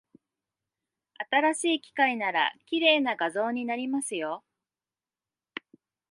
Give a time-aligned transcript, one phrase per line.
[1.29, 4.43] 新しい機械なら、綺麗な画像になりますよ。